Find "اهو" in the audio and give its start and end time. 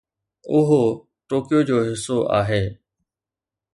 0.55-0.81